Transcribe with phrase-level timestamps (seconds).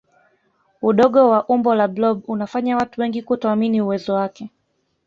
[0.81, 4.49] udogo wa umbo la blob unafanya watu wengi kutoamini uwezo wake